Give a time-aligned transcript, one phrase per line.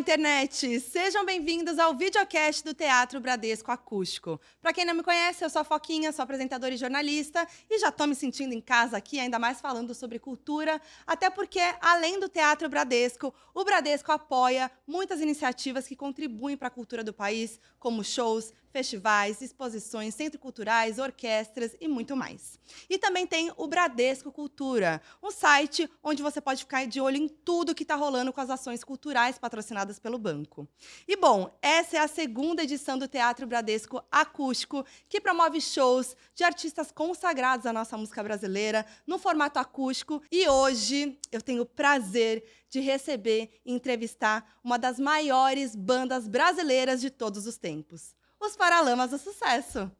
[0.00, 0.80] internet!
[0.80, 4.40] Sejam bem-vindos ao videocast do Teatro Bradesco Acústico.
[4.62, 7.90] Para quem não me conhece, eu sou a Foquinha, sou apresentadora e jornalista e já
[7.90, 12.30] estou me sentindo em casa aqui, ainda mais falando sobre cultura, até porque, além do
[12.30, 18.02] Teatro Bradesco, o Bradesco apoia muitas iniciativas que contribuem para a cultura do país, como
[18.02, 22.58] shows, festivais, exposições, centros culturais, orquestras e muito mais.
[22.88, 27.28] E também tem o Bradesco Cultura, um site onde você pode ficar de olho em
[27.28, 30.68] tudo que está rolando com as ações culturais patrocinadas pelo banco.
[31.06, 36.44] E bom, essa é a segunda edição do Teatro Bradesco Acústico, que promove shows de
[36.44, 40.22] artistas consagrados à nossa música brasileira no formato acústico.
[40.30, 47.00] E hoje eu tenho o prazer de receber e entrevistar uma das maiores bandas brasileiras
[47.00, 49.90] de todos os tempos os Paralamas do Sucesso.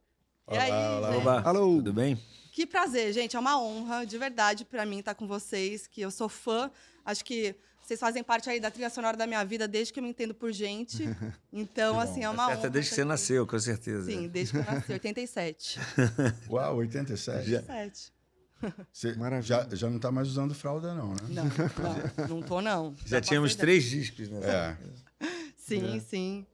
[0.47, 1.21] Olá, e aí, olá, gente?
[1.21, 1.41] Olá.
[1.45, 1.75] Alô.
[1.75, 2.19] Tudo bem?
[2.51, 3.35] Que prazer, gente.
[3.35, 6.69] É uma honra, de verdade, para mim estar com vocês, que eu sou fã.
[7.05, 10.03] Acho que vocês fazem parte aí da trilha sonora da minha vida desde que eu
[10.03, 11.03] me entendo por gente.
[11.53, 12.69] Então, assim, é uma honra.
[12.69, 14.09] Desde que você nasceu, com certeza.
[14.09, 15.79] Sim, desde que eu nasci, 87.
[16.49, 17.55] Uau, 87.
[17.55, 18.13] 87.
[18.91, 21.21] Você já, já não está mais usando fralda, não, né?
[21.29, 22.95] Não, não, não tô, não.
[23.05, 24.39] Já, já tínhamos três discos, né?
[24.43, 24.77] É.
[25.57, 25.99] Sim, é.
[25.99, 26.45] sim.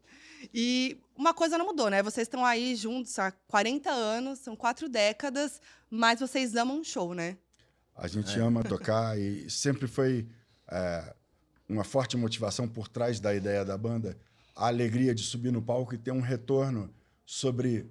[0.53, 2.01] E uma coisa não mudou, né?
[2.03, 7.37] Vocês estão aí juntos há 40 anos, são quatro décadas, mas vocês amam show, né?
[7.95, 8.41] A gente é.
[8.41, 10.27] ama tocar e sempre foi
[10.69, 11.13] é,
[11.67, 14.17] uma forte motivação por trás da ideia da banda
[14.57, 16.91] a alegria de subir no palco e ter um retorno
[17.23, 17.85] sobre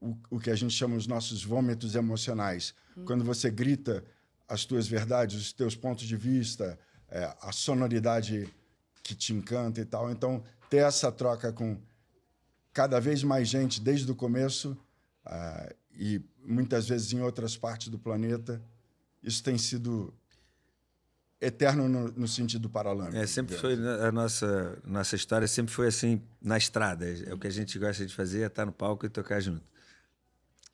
[0.00, 2.74] o, o que a gente chama os nossos vômitos emocionais.
[2.96, 3.04] Hum.
[3.04, 4.04] Quando você grita
[4.48, 6.76] as tuas verdades, os teus pontos de vista,
[7.08, 8.52] é, a sonoridade
[9.02, 10.10] que te encanta e tal.
[10.10, 11.78] Então, ter essa troca com
[12.72, 14.74] cada vez mais gente desde o começo
[15.26, 18.58] uh, e muitas vezes em outras partes do planeta,
[19.22, 20.14] isso tem sido
[21.38, 23.18] eterno no, no sentido paralâmico.
[23.18, 27.04] É, sempre foi a nossa nossa história sempre foi assim na estrada.
[27.06, 29.62] É o que a gente gosta de fazer, é estar no palco e tocar junto.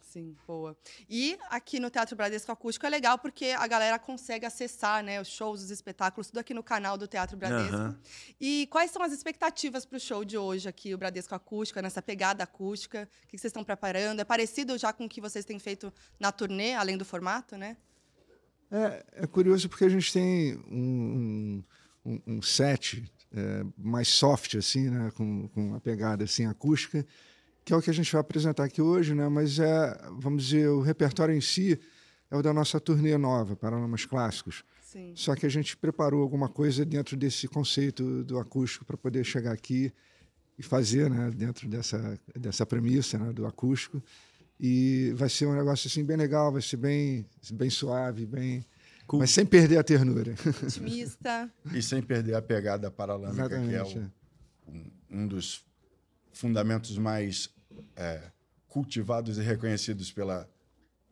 [0.08, 0.74] Sim, boa.
[1.06, 5.28] E aqui no Teatro Bradesco Acústico é legal porque a galera consegue acessar né, os
[5.28, 7.76] shows, os espetáculos, tudo aqui no canal do Teatro Bradesco.
[7.76, 7.94] Uhum.
[8.40, 12.00] E quais são as expectativas para o show de hoje aqui, o Bradesco Acústico, nessa
[12.00, 13.06] pegada acústica?
[13.24, 14.20] O que vocês estão preparando?
[14.20, 17.76] É parecido já com o que vocês têm feito na turnê, além do formato, né?
[18.70, 21.62] É, é curioso porque a gente tem um,
[22.02, 27.06] um, um set é, mais soft, assim, né, com, com uma pegada assim, acústica,
[27.68, 29.28] que é o que a gente vai apresentar aqui hoje, né?
[29.28, 31.78] mas é, vamos dizer, o repertório em si
[32.30, 34.64] é o da nossa turnê nova, Paralamas Clássicos.
[34.80, 35.12] Sim.
[35.14, 39.52] Só que a gente preparou alguma coisa dentro desse conceito do acústico para poder chegar
[39.52, 39.92] aqui
[40.58, 44.02] e fazer, né, dentro dessa, dessa premissa né, do acústico.
[44.58, 48.64] E vai ser um negócio assim bem legal, vai ser bem, bem suave, bem.
[49.06, 49.20] Cool.
[49.20, 50.34] Mas sem perder a ternura.
[50.62, 51.52] Otimista.
[51.74, 54.10] e sem perder a pegada paralâmica, Exatamente, que é, o, é.
[54.68, 55.66] um, um dos
[56.32, 57.57] fundamentos mais
[57.98, 58.30] é,
[58.68, 60.48] cultivados e reconhecidos pela,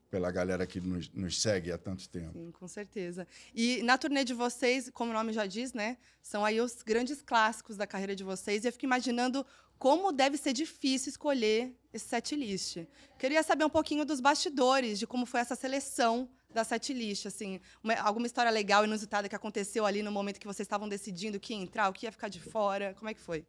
[0.08, 2.32] pela galera que nos, nos, segue há tanto tempo.
[2.32, 3.26] Sim, com certeza.
[3.52, 7.20] E na turnê de vocês, como o nome já diz, né, são aí os grandes
[7.20, 8.64] clássicos da carreira de vocês.
[8.64, 9.44] E eu fico imaginando
[9.78, 12.78] como deve ser difícil escolher esse set list.
[13.18, 17.60] Queria saber um pouquinho dos bastidores, de como foi essa seleção da set list, assim,
[17.82, 21.40] uma, alguma história legal, inusitada que aconteceu ali no momento que vocês estavam decidindo o
[21.40, 23.44] que ia entrar, o que ia ficar de fora, como é que foi?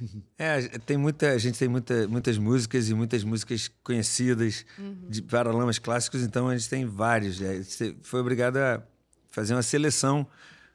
[0.38, 5.08] É, tem muita, a gente tem muita, muitas músicas e muitas músicas conhecidas uhum.
[5.08, 7.40] de paralamas clássicos, então a gente tem vários.
[7.40, 8.82] A gente foi obrigado a
[9.30, 10.26] fazer uma seleção,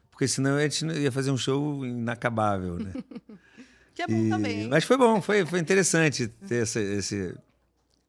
[0.09, 2.93] porque senão a gente ia fazer um show inacabável, né?
[3.93, 4.29] que é bom e...
[4.29, 4.67] também.
[4.67, 7.35] Mas foi bom, foi, foi interessante ter essa, esse,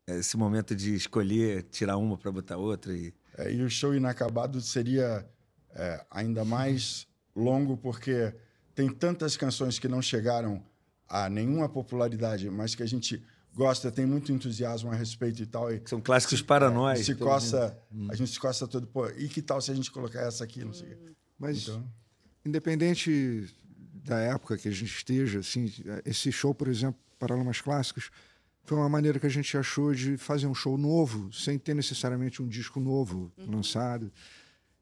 [0.06, 2.94] esse momento de escolher, tirar uma para botar outra.
[2.96, 3.12] E...
[3.36, 5.26] É, e o show inacabado seria
[5.74, 8.34] é, ainda mais longo, porque
[8.74, 10.62] tem tantas canções que não chegaram
[11.08, 13.22] a nenhuma popularidade, mas que a gente
[13.54, 15.72] gosta, tem muito entusiasmo a respeito e tal.
[15.72, 17.04] E São clássicos se, para nós.
[17.04, 18.08] Se coça, hum.
[18.10, 18.86] A gente se coça todo.
[18.86, 20.64] Pô, e que tal se a gente colocar essa aqui?
[20.64, 20.96] Não sei.
[21.38, 21.84] Mas, então...
[22.44, 23.52] independente
[24.04, 25.72] da época que a gente esteja, assim,
[26.04, 28.10] esse show, por exemplo, Paralamas Clássicos,
[28.64, 32.42] foi uma maneira que a gente achou de fazer um show novo, sem ter necessariamente
[32.42, 33.56] um disco novo uhum.
[33.56, 34.12] lançado.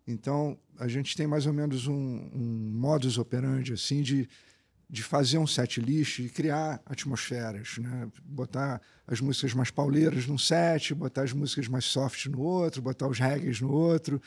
[0.06, 4.28] Então, a gente tem mais ou menos um, um modus operandi, assim, de
[4.90, 8.08] de fazer um set list e criar atmosferas, né?
[8.25, 13.06] Botar as músicas mais pauleiras num set, botar as músicas mais soft no outro, botar
[13.06, 14.20] os reggae no outro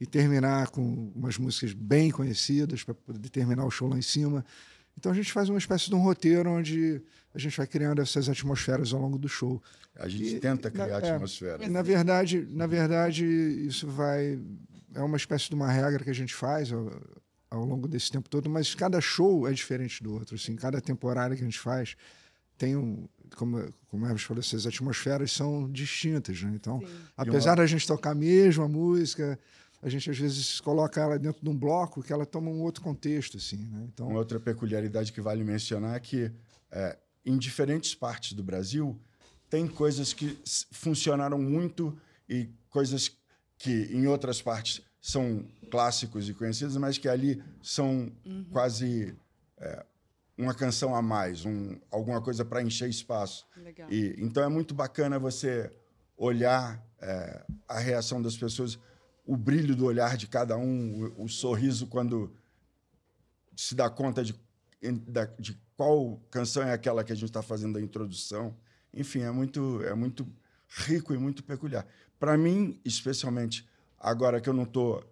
[0.00, 4.42] e terminar com umas músicas bem conhecidas para poder terminar o show lá em cima.
[4.96, 7.02] Então a gente faz uma espécie de um roteiro onde
[7.34, 9.62] a gente vai criando essas atmosferas ao longo do show.
[9.96, 11.62] A gente e, tenta criar na, atmosfera.
[11.62, 14.40] É, na verdade, na verdade isso vai
[14.94, 16.72] é uma espécie de uma regra que a gente faz
[17.56, 20.34] ao, longo desse tempo todo, mas cada show é diferente do outro.
[20.36, 21.96] Assim, cada temporada que a gente faz
[22.56, 23.08] tem um.
[23.36, 26.40] Como, como Hermes falou, essas atmosferas são distintas.
[26.42, 26.52] Né?
[26.54, 26.86] Então, Sim.
[27.16, 29.38] apesar da gente tocar a mesma música,
[29.82, 32.82] a gente às vezes coloca ela dentro de um bloco que ela toma um outro
[32.82, 33.36] contexto.
[33.36, 33.88] Assim, né?
[33.92, 36.30] então, Uma outra peculiaridade que vale mencionar é que
[36.70, 38.98] é, em diferentes partes do Brasil
[39.48, 40.38] tem coisas que
[40.72, 41.96] funcionaram muito
[42.28, 43.10] e coisas
[43.58, 48.10] que em outras partes são clássicos e conhecidos, mas que ali são
[48.50, 49.16] quase
[49.56, 49.86] é,
[50.36, 53.46] uma canção a mais, um, alguma coisa para encher espaço.
[53.56, 53.88] Legal.
[53.88, 55.72] E, então é muito bacana você
[56.16, 58.80] olhar é, a reação das pessoas,
[59.24, 62.34] o brilho do olhar de cada um, o, o sorriso quando
[63.54, 64.34] se dá conta de,
[65.38, 68.56] de qual canção é aquela que a gente está fazendo a introdução.
[68.92, 70.26] Enfim, é muito, é muito
[70.68, 71.86] rico e muito peculiar.
[72.18, 73.64] Para mim, especialmente,
[73.98, 75.02] agora que eu não estou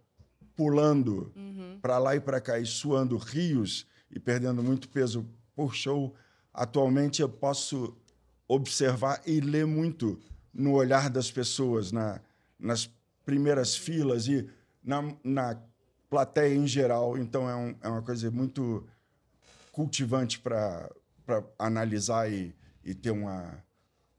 [0.57, 1.33] pulando
[1.81, 6.15] para lá e para cá e suando rios e perdendo muito peso por show,
[6.53, 7.97] atualmente eu posso
[8.47, 10.21] observar e ler muito
[10.53, 12.21] no olhar das pessoas, na,
[12.59, 12.89] nas
[13.25, 14.49] primeiras filas e
[14.83, 15.61] na, na
[16.09, 17.19] plateia em geral.
[17.19, 18.87] Então é, um- é uma coisa muito
[19.73, 20.89] cultivante para
[21.59, 22.55] analisar e,
[22.85, 23.63] e ter uma,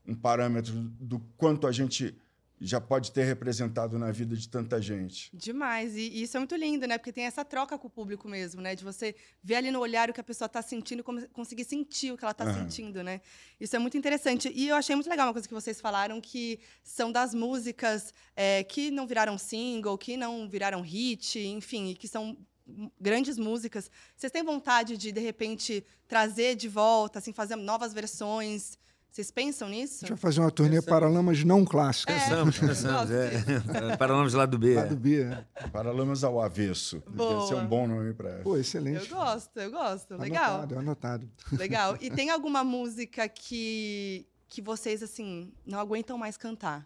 [0.06, 2.16] um parâmetro do quanto a gente
[2.60, 5.30] já pode ter representado na vida de tanta gente.
[5.34, 5.96] Demais.
[5.96, 6.98] E, e isso é muito lindo, né?
[6.98, 8.75] Porque tem essa troca com o público mesmo, né?
[8.75, 12.12] De você ver ali no olhar o que a pessoa está sentindo e conseguir sentir
[12.12, 12.63] o que ela está Aham.
[12.63, 13.22] sentindo, né?
[13.60, 14.52] Isso é muito interessante.
[14.54, 18.63] E eu achei muito legal uma coisa que vocês falaram, que são das músicas é,
[18.63, 22.38] que não viraram single, que não viraram hit, enfim, e que são
[23.00, 23.92] grandes músicas.
[24.16, 28.78] Vocês têm vontade de, de repente, trazer de volta, assim, fazer novas versões?
[29.16, 30.00] Vocês pensam nisso?
[30.04, 30.90] a gente vai fazer uma turnê Pensamos.
[30.90, 32.22] Paralamas não clássicas.
[32.22, 33.10] Pensamos, eu pensamos.
[33.10, 33.96] gosto É.
[33.96, 34.76] Paralamas lá do B.
[34.76, 34.88] Lá é.
[34.88, 35.24] do B.
[35.24, 35.46] né?
[35.72, 37.02] Paralamas ao avesso.
[37.02, 37.56] Ser Boa.
[37.56, 38.40] um bom nome para.
[38.40, 39.10] Pô, excelente.
[39.10, 40.18] Eu gosto, eu gosto.
[40.18, 40.56] Legal.
[40.56, 41.32] Anotado, anotado.
[41.54, 41.98] Legal.
[42.02, 46.86] E tem alguma música que, que vocês, assim, não aguentam mais cantar?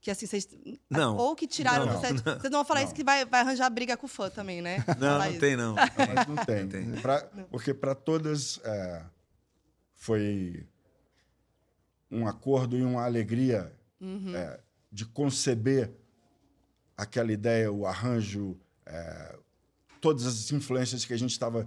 [0.00, 0.48] Que, assim, vocês...
[0.88, 1.14] Não.
[1.18, 1.94] Ou que tiraram Não.
[1.96, 2.22] do set.
[2.22, 2.86] Vocês não vão falar Não.
[2.86, 4.82] isso que vai, vai arranjar briga com o fã também, né?
[4.98, 5.74] Não, não tem, não.
[5.74, 6.66] Mas não tem.
[6.68, 6.90] tem.
[7.02, 9.02] Pra- porque para todas é,
[9.94, 10.66] foi
[12.10, 14.34] um acordo e uma alegria Uhum.
[14.36, 14.60] é,
[14.92, 15.90] de conceber
[16.96, 19.36] aquela ideia, o arranjo, é,
[20.00, 21.66] todas as influências que a gente estava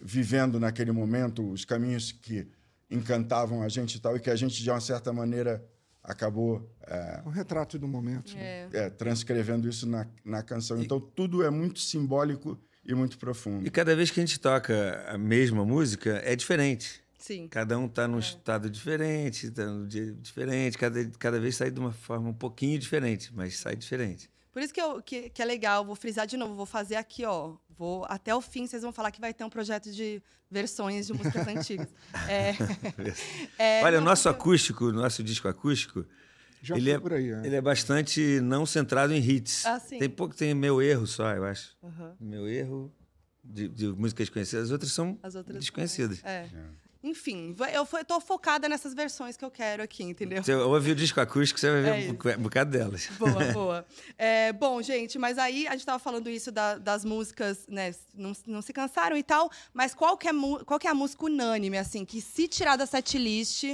[0.00, 2.46] vivendo naquele momento, os caminhos que
[2.90, 5.64] encantavam a gente e tal, e que a gente, de uma certa maneira,
[6.02, 8.34] acabou é, Um retrato do momento.
[8.34, 8.68] né?
[8.72, 8.86] É.
[8.86, 10.80] é, transcrevendo isso na, na canção.
[10.82, 13.66] Então, tudo é muito simbólico e muito profundo.
[13.66, 17.02] E cada vez que a gente toca a mesma música, é diferente.
[17.18, 17.48] Sim.
[17.48, 21.80] Cada um está num estado diferente, está num dia diferente, cada, cada vez sai de
[21.80, 24.30] uma forma um pouquinho diferente, mas sai diferente.
[24.52, 27.24] Por isso que, eu, que, que é legal, vou frisar de novo, vou fazer aqui,
[27.24, 27.54] ó.
[27.76, 31.12] Vou, até o fim, vocês vão falar que vai ter um projeto de versões de
[31.12, 31.88] músicas antigas.
[32.28, 32.54] É,
[33.58, 36.04] é, Olha, o nosso acústico, o nosso disco acústico,
[36.62, 37.30] Já ele é, por aí.
[37.30, 37.46] é.
[37.46, 39.66] ele é bastante não centrado em hits.
[39.66, 39.98] Ah, sim.
[39.98, 41.76] Tem pouco, tem meu erro só, eu acho.
[41.82, 42.16] Aham.
[42.18, 42.92] Meu erro
[43.44, 46.22] de, de músicas conhecidas, as outras são As outras desconhecidas.
[46.24, 46.48] É.
[47.02, 50.42] Enfim, eu tô focada nessas versões que eu quero aqui, entendeu?
[50.42, 51.98] Você ouve o disco acústico, você vai ver É um
[52.30, 52.38] isso.
[52.40, 53.08] bocado delas.
[53.18, 53.86] Boa, boa.
[54.16, 57.94] É, bom, gente, mas aí a gente tava falando isso da- das músicas, né?
[58.14, 60.32] Não, não se cansaram e tal, mas qual que, é,
[60.66, 63.64] qual que é a música unânime, assim, que se tirar da setlist,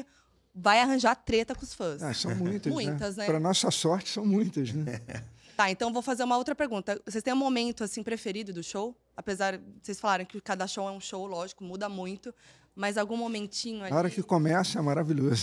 [0.54, 2.02] vai arranjar treta com os fãs?
[2.02, 3.25] Ah, são muitas, Muitas, né?
[3.25, 5.00] Para nossa sorte, são muitas, né?
[5.57, 7.00] Tá, então vou fazer uma outra pergunta.
[7.07, 8.93] Vocês têm um momento, assim, preferido do show?
[9.16, 12.35] Apesar, vocês falaram que cada show é um show, lógico, muda muito.
[12.76, 13.93] Mas algum momentinho ali...
[13.93, 15.43] A hora que começa é maravilhoso.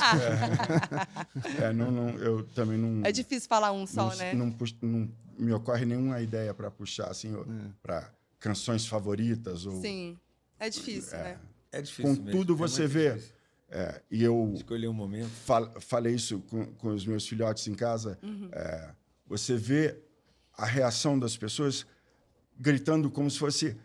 [1.62, 3.06] É, não, não, eu também não.
[3.06, 4.34] É difícil falar um só, não, né?
[4.34, 7.70] não pux- não me ocorre nenhuma ideia para puxar assim É.
[7.82, 10.18] para canções favoritas ou Sim.
[10.60, 11.38] É difícil, né?
[11.72, 12.10] É difícil.
[12.12, 13.18] mesmo, Contudo, é você vê
[13.70, 15.30] é, e eu Escolher um momento.
[15.30, 18.20] fal- falei isso com, com os meus filhotes em casa.
[18.52, 18.90] é,
[19.26, 19.98] você vê
[20.58, 21.86] a reação das pessoas
[22.60, 23.76] gritando como se fosse é,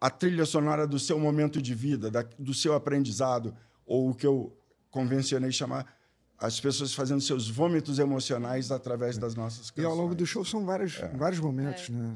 [0.00, 3.54] a trilha sonora do seu momento de vida, da- do seu aprendizado,
[3.86, 4.56] ou o que eu
[4.90, 5.94] convencionei chamar
[6.38, 9.86] as pessoas fazendo seus vômitos emocionais através das nossas E canções.
[9.90, 11.08] ao longo do show são vários, É.
[11.08, 12.14] vários momentos, né?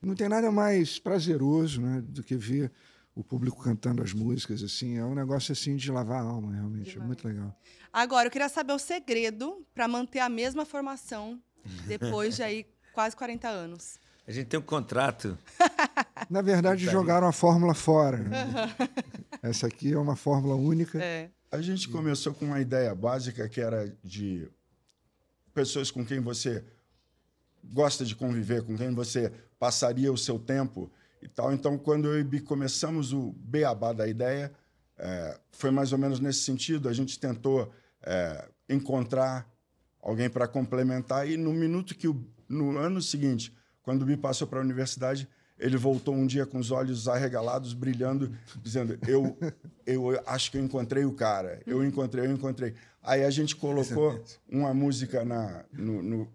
[0.00, 2.72] Não tem nada mais prazeroso, né, do que ver
[3.14, 4.96] o público cantando as músicas assim.
[4.96, 6.88] É um negócio assim de lavar a alma, realmente.
[6.88, 7.06] É Demais.
[7.06, 7.54] muito legal.
[7.92, 11.38] Agora, eu queria saber o segredo para manter a mesma formação
[11.86, 13.98] depois de aí quase 40 anos.
[14.26, 15.36] A gente tem um contrato.
[16.30, 18.18] Na verdade, jogaram a fórmula fora.
[18.18, 18.46] né?
[19.42, 21.02] Essa aqui é uma fórmula única.
[21.02, 21.30] É.
[21.50, 24.48] A gente começou com uma ideia básica que era de
[25.52, 26.64] pessoas com quem você
[27.62, 30.90] gosta de conviver, com quem você passaria o seu tempo
[31.22, 31.52] e tal.
[31.52, 34.52] Então, quando eu e Bi começamos o beabá da ideia,
[34.98, 36.88] é, foi mais ou menos nesse sentido.
[36.88, 39.48] A gente tentou é, encontrar
[40.02, 44.46] alguém para complementar e no minuto que o, no ano seguinte, quando o Bi passou
[44.46, 45.28] para a universidade,
[45.58, 49.36] ele voltou um dia com os olhos arregalados, brilhando, dizendo: eu,
[49.86, 51.60] eu acho que eu encontrei o cara.
[51.66, 52.74] Eu encontrei, eu encontrei.
[53.02, 56.28] Aí a gente colocou uma música na, no, no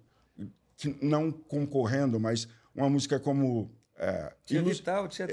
[1.02, 4.32] não concorrendo, mas uma música como é,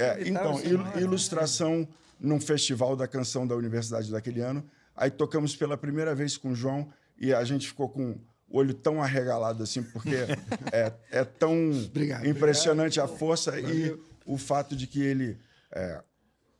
[0.00, 1.86] é, Então, il ilustração
[2.18, 4.64] num festival da canção da universidade daquele ano.
[4.96, 6.88] Aí tocamos pela primeira vez com o João
[7.18, 8.18] e a gente ficou com
[8.50, 10.14] olho tão arregalado assim, porque
[10.72, 13.14] é, é tão obrigado, impressionante obrigado.
[13.14, 13.70] a força Valeu.
[13.70, 15.38] e o fato de que ele,
[15.72, 16.02] é,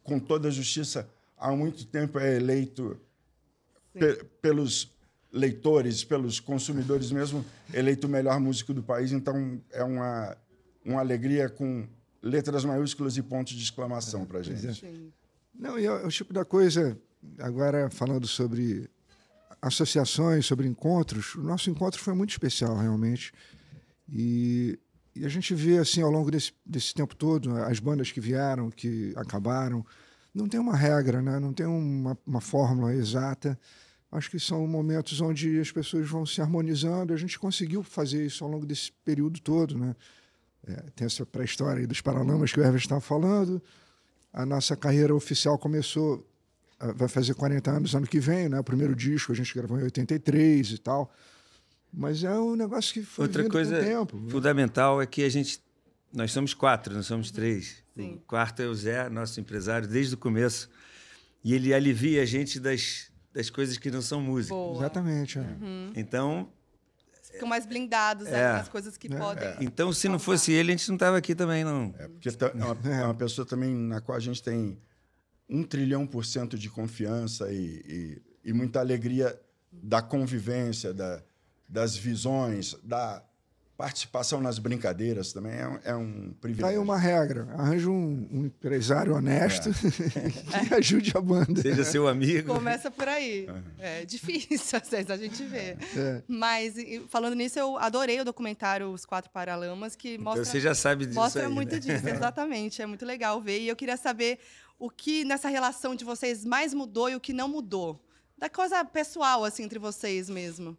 [0.03, 2.99] com toda a justiça, há muito tempo é eleito
[3.93, 4.95] pe pelos
[5.33, 9.13] leitores, pelos consumidores mesmo, eleito o melhor músico do país.
[9.13, 10.37] Então, é uma,
[10.85, 11.87] uma alegria com
[12.23, 14.75] letras maiúsculas e pontos de exclamação para a gente.
[14.75, 15.13] Sim.
[15.55, 16.99] Não, e é o tipo da coisa,
[17.39, 18.89] agora falando sobre
[19.61, 23.33] associações, sobre encontros, o nosso encontro foi muito especial, realmente.
[24.09, 24.79] E,
[25.15, 28.71] e a gente vê, assim, ao longo desse, desse tempo todo, as bandas que vieram,
[28.71, 29.85] que acabaram,
[30.35, 31.41] não tem uma regra, né?
[31.41, 33.59] não tem uma, uma fórmula exata.
[34.13, 37.13] Acho que são momentos onde as pessoas vão se harmonizando.
[37.13, 39.97] A gente conseguiu fazer isso ao longo desse período todo, né?
[40.67, 43.63] É, tem essa pré-história dos Paralamas que o Herves estava falando.
[44.33, 46.27] A nossa carreira oficial começou,
[46.79, 48.61] vai fazer 40 anos ano que vem, né?
[48.61, 51.13] O primeiro disco a gente gravou em 83 e tal.
[51.93, 54.31] Mas é um negócio que foi Outra coisa tempo, né?
[54.31, 55.05] fundamental né?
[55.05, 55.65] é que a gente
[56.13, 57.83] nós somos quatro, não somos três.
[57.95, 58.15] Sim.
[58.15, 60.69] O quarto é o Zé, nosso empresário desde o começo.
[61.45, 64.55] E ele alivia a gente das, das coisas que não são música.
[64.55, 64.79] Boa.
[64.79, 65.39] Exatamente.
[65.39, 65.43] É.
[65.43, 65.93] Uhum.
[65.95, 66.51] Então,
[67.37, 68.53] ficam mais blindados é.
[68.55, 69.17] nas coisas que é.
[69.17, 69.45] podem.
[69.45, 69.57] É.
[69.61, 71.95] Então, se não fosse ele, a gente não estava aqui também, não.
[71.99, 74.79] É, porque é uma, é uma, pessoa também na qual a gente tem
[75.49, 79.39] um trilhão por cento de confiança e, e, e muita alegria
[79.73, 81.23] da convivência, da,
[81.69, 83.23] das visões, da
[83.77, 86.63] participação nas brincadeiras também é um, é um privilégio.
[86.63, 87.47] Tá aí uma regra.
[87.59, 90.65] Arranja um, um empresário honesto é.
[90.65, 91.61] que ajude a banda.
[91.61, 92.55] Seja seu amigo.
[92.55, 93.47] Começa por aí.
[93.47, 93.63] Uhum.
[93.79, 95.77] É difícil, às vezes, a gente vê.
[95.95, 96.23] É.
[96.27, 96.75] Mas,
[97.09, 100.45] falando nisso, eu adorei o documentário Os Quatro Paralamas, que então mostra...
[100.45, 101.79] você já sabe disso Mostra aí, muito né?
[101.79, 102.81] disso, exatamente.
[102.81, 103.61] É muito legal ver.
[103.61, 104.39] E eu queria saber
[104.79, 108.01] o que nessa relação de vocês mais mudou e o que não mudou.
[108.37, 110.77] Da coisa pessoal, assim, entre vocês mesmo.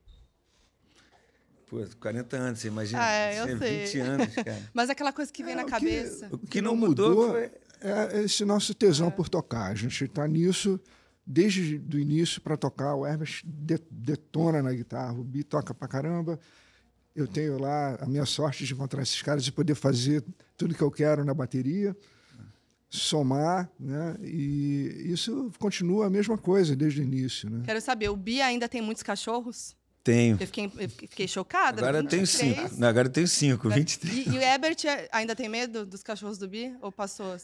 [1.68, 3.04] Pô, 40 anos, você imagina?
[3.04, 3.86] Ah, é, eu sei.
[3.86, 4.70] 20 anos, cara.
[4.74, 6.30] Mas aquela coisa que vem é, na cabeça.
[6.30, 7.52] Que, o que não mudou, foi...
[7.82, 9.12] é esse nosso tesão é.
[9.12, 9.72] por tocar.
[9.72, 10.80] A gente está nisso
[11.26, 12.96] desde o início para tocar.
[12.96, 13.42] O Hermes
[13.92, 16.40] detona na guitarra, o Bi toca pra caramba.
[17.14, 20.24] Eu tenho lá a minha sorte de encontrar esses caras e poder fazer
[20.56, 21.98] tudo que eu quero na bateria,
[22.90, 24.16] somar, né?
[24.24, 27.64] E isso continua a mesma coisa desde o início, né?
[27.66, 29.76] Quero saber, o Bi ainda tem muitos cachorros?
[30.08, 30.38] Tenho.
[30.40, 31.82] Eu fiquei, eu fiquei chocada.
[31.82, 32.62] Agora eu tenho cinco.
[32.78, 34.16] Não, agora eu tenho cinco, 23.
[34.16, 36.74] E, e o Ebert é, ainda tem medo dos cachorros do Bi?
[36.82, 37.36] Ou passou?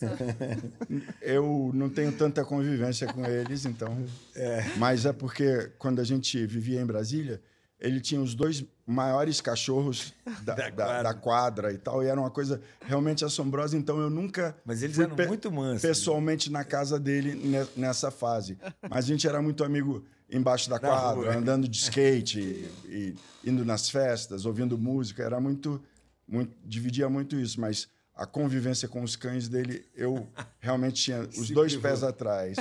[1.22, 4.06] eu não tenho tanta convivência com eles, então.
[4.34, 4.64] É.
[4.78, 7.42] Mas é porque quando a gente vivia em Brasília,
[7.84, 11.04] ele tinha os dois maiores cachorros da, da, quadra.
[11.04, 11.74] da, quadra.
[11.74, 13.78] e tal, e era uma coisa realmente assombrosa.
[13.78, 14.56] Então eu nunca.
[14.66, 15.84] Mas eles eram muito mansos.
[15.84, 15.90] Né?
[15.90, 17.40] Pessoalmente na casa dele
[17.76, 18.58] nessa fase.
[18.90, 23.66] Mas a gente era muito amigo embaixo da quadra, andando de skate, e, e, indo
[23.66, 25.22] nas festas, ouvindo música.
[25.22, 25.84] Era muito,
[26.26, 26.56] muito.
[26.66, 30.28] dividia muito isso, mas a convivência com os cães dele, eu
[30.60, 32.58] realmente tinha os dois pés atrás.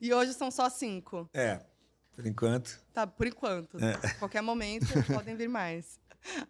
[0.00, 1.28] e hoje são só cinco.
[1.34, 1.60] É,
[2.14, 2.80] por enquanto.
[2.92, 3.78] Tá, por enquanto.
[3.78, 4.14] É.
[4.18, 6.00] Qualquer momento podem vir mais.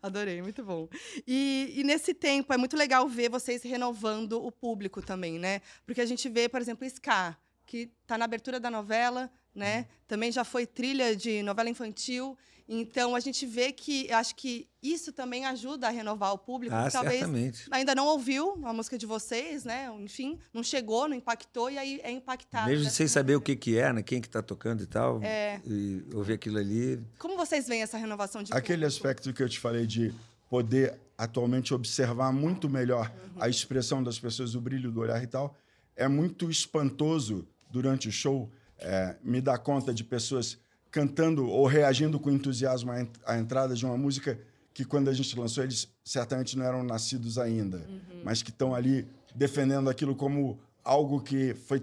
[0.02, 0.88] Adorei, muito bom.
[1.26, 5.62] E, e, nesse tempo é muito legal ver vocês renovando o público também, né?
[5.86, 9.78] Porque a gente vê, por exemplo, Ska, que está na abertura da novela, né?
[9.78, 9.84] Uhum.
[10.06, 12.36] Também já foi trilha de novela infantil.
[12.74, 16.74] Então a gente vê que acho que isso também ajuda a renovar o público.
[16.74, 17.66] Ah, que talvez certamente.
[17.70, 19.90] ainda não ouviu a música de vocês, né?
[20.00, 22.70] Enfim, não chegou, não impactou e aí é impactado.
[22.70, 24.02] Mesmo sem saber o que, que é, né?
[24.02, 25.22] Quem que está tocando e tal.
[25.22, 25.60] É.
[25.66, 26.98] E ouvir aquilo ali.
[27.18, 28.86] Como vocês veem essa renovação de Aquele público?
[28.86, 30.14] aspecto que eu te falei de
[30.48, 33.42] poder atualmente observar muito melhor uhum.
[33.42, 35.54] a expressão das pessoas, o brilho do olhar e tal,
[35.94, 38.50] é muito espantoso durante o show
[38.82, 40.58] é, me dá conta de pessoas
[40.92, 42.92] cantando ou reagindo com entusiasmo
[43.24, 44.38] à entrada de uma música
[44.74, 48.22] que, quando a gente lançou, eles certamente não eram nascidos ainda, uhum.
[48.22, 51.82] mas que estão ali defendendo aquilo como algo que, foi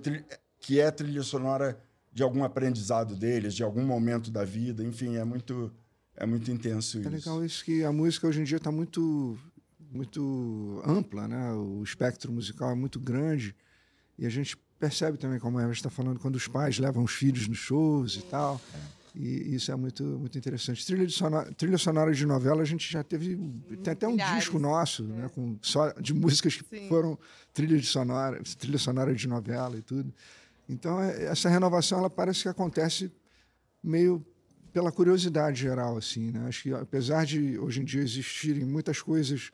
[0.60, 1.78] que é trilha sonora
[2.14, 4.84] de algum aprendizado deles, de algum momento da vida.
[4.84, 5.72] Enfim, é muito,
[6.16, 7.10] é muito intenso é isso.
[7.10, 9.38] É legal isso que a música hoje em dia está muito
[9.92, 11.52] muito ampla, né?
[11.54, 13.56] O espectro musical é muito grande
[14.20, 17.12] e a gente percebe também, como a Eva está falando, quando os pais levam os
[17.12, 18.62] filhos nos shows e tal.
[19.22, 20.86] E isso é muito, muito interessante.
[20.86, 23.38] Trilha, de sonora, trilha sonora de novela, a gente já teve.
[23.84, 24.44] Tem até um Milhares.
[24.46, 25.30] disco nosso, né?
[25.36, 26.88] Com só de músicas que Sim.
[26.88, 27.20] foram
[27.54, 30.14] trilha, de sonora, trilha sonora de novela e tudo.
[30.70, 33.12] Então, é- essa renovação, ela parece que acontece
[33.84, 34.26] meio
[34.72, 36.48] pela curiosidade geral, assim, né?
[36.48, 39.52] Acho que apesar de hoje em dia existirem muitas coisas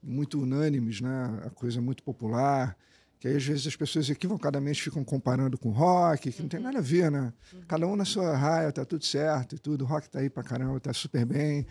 [0.00, 1.40] muito unânimes, né?
[1.44, 2.76] A coisa muito popular,
[3.18, 6.78] que aí às vezes as pessoas equivocadamente ficam comparando com rock, que não tem nada
[6.78, 7.32] a ver, né?
[7.66, 10.42] Cada um na sua raia, tá tudo certo e tudo, o rock tá aí pra
[10.42, 11.66] caramba, tá super bem.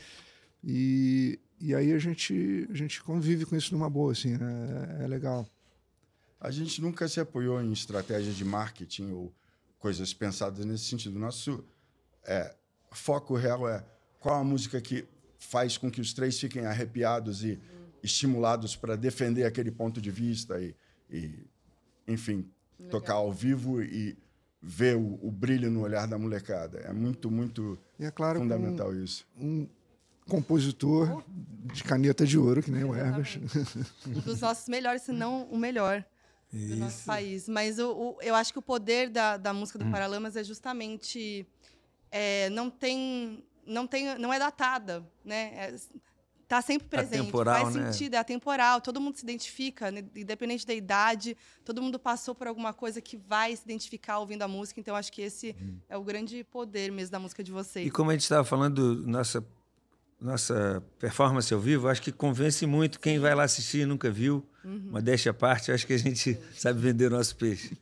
[0.62, 4.98] E, e aí a gente, a gente convive com isso numa boa, assim, né?
[5.02, 5.48] É legal.
[6.40, 9.34] A gente nunca se apoiou em estratégias de marketing ou
[9.80, 11.18] coisas pensadas nesse sentido.
[11.18, 11.64] Nosso
[12.26, 12.54] é,
[12.92, 13.84] foco real é
[14.20, 15.06] qual a música que
[15.40, 17.58] faz com que os três fiquem arrepiados e
[18.04, 20.76] estimulados para defender aquele ponto de vista e,
[21.10, 21.46] e,
[22.08, 22.50] enfim,
[22.90, 24.18] tocar ao vivo e
[24.62, 26.80] ver o, o brilho no olhar da molecada.
[26.80, 29.26] É muito, muito E é claro, fundamental isso.
[29.40, 29.68] um
[30.28, 31.24] compositor
[31.74, 33.40] de caneta de ouro, que nem o Herbert.
[34.08, 36.04] Um dos nossos melhores, se não o melhor
[36.52, 37.48] do nosso país.
[37.48, 39.92] Mas o, o- eu acho que o poder da, da música do Hum.
[39.92, 41.48] Paralamas é justamente
[42.12, 45.52] é, não tem não tem não é datada, né?
[45.56, 45.76] É,
[46.48, 47.92] tá sempre presente, Atemporal, faz né?
[47.92, 50.04] sentido, é atemporal, todo mundo se identifica, né?
[50.16, 51.36] independente da idade,
[51.66, 55.12] todo mundo passou por alguma coisa que vai se identificar ouvindo a música, então acho
[55.12, 55.56] que esse
[55.90, 57.86] é o grande poder mesmo da música de vocês.
[57.86, 57.90] Hum.
[57.90, 59.46] E como a gente estava falando, nossa,
[60.20, 64.46] nossa performance ao vivo, acho que convence muito quem vai lá assistir e nunca viu.
[64.64, 67.78] Uma deixa à parte, acho que a gente sabe vender o nosso peixe.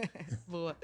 [0.48, 0.74] Boa.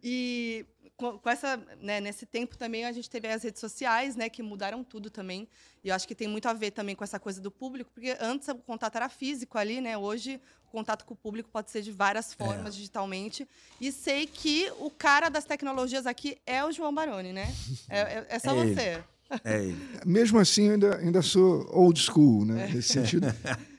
[0.00, 0.64] E
[1.00, 4.84] com, essa, né, nesse tempo também a gente teve as redes sociais, né, que mudaram
[4.84, 5.48] tudo também.
[5.82, 8.16] E eu acho que tem muito a ver também com essa coisa do público, porque
[8.20, 9.96] antes o contato era físico ali, né?
[9.96, 13.48] Hoje o contato com o público pode ser de várias formas digitalmente.
[13.80, 17.52] E sei que o cara das tecnologias aqui é o João Baroni, né?
[17.88, 18.74] É, é, é só É ele.
[18.74, 19.04] você.
[19.44, 19.88] É ele.
[20.04, 22.68] Mesmo assim, eu ainda, ainda sou old school, né?
[22.72, 23.26] Nesse sentido.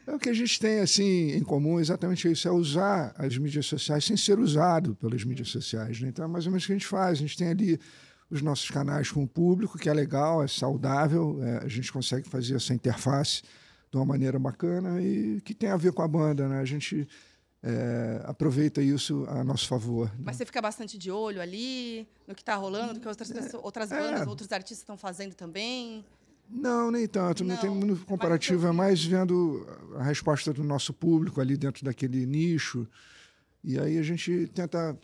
[0.07, 3.65] É o que a gente tem, assim, em comum, exatamente isso, é usar as mídias
[3.65, 6.09] sociais sem ser usado pelas mídias sociais, né?
[6.09, 7.19] Então, é mais ou menos o que a gente faz.
[7.19, 7.79] A gente tem ali
[8.29, 12.27] os nossos canais com o público, que é legal, é saudável, é, a gente consegue
[12.29, 13.43] fazer essa interface
[13.91, 16.59] de uma maneira bacana e que tem a ver com a banda, né?
[16.59, 17.07] A gente
[17.61, 20.07] é, aproveita isso a nosso favor.
[20.07, 20.23] né?
[20.23, 23.63] Mas você fica bastante de olho ali, no que está rolando, do que outras, pessoas,
[23.63, 23.99] outras é.
[23.99, 26.05] bandas, outros artistas estão fazendo também.
[26.51, 27.43] Não, nem tanto.
[27.43, 31.85] Não, Não, tem muito comparativo, é mais vendo a resposta do nosso público ali dentro
[31.85, 32.87] daquele nicho.
[33.63, 34.97] E aí a gente tenta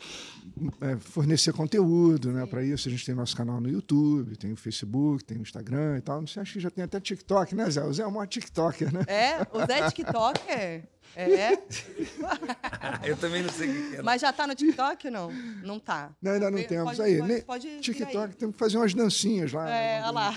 [0.80, 2.88] é, fornecer conteúdo né, para isso.
[2.88, 6.20] A gente tem nosso canal no YouTube, tem o Facebook, tem o Instagram e tal.
[6.20, 7.84] Não sei, acho que já tem até TikTok, né, Zé?
[7.84, 9.04] O Zé é o maior TikToker, né?
[9.06, 10.82] É, o Zé é TikToker.
[11.16, 11.58] É.
[13.02, 14.02] Eu também não sei o que é.
[14.02, 15.32] Mas já tá no TikTok ou não?
[15.64, 16.10] Não tá.
[16.20, 16.84] Não, ainda não temos.
[16.96, 18.34] pode- aí, pode- pode TikTok, aí.
[18.34, 19.68] temos que fazer umas dancinhas lá.
[19.68, 20.02] É, né?
[20.02, 20.34] olha lá.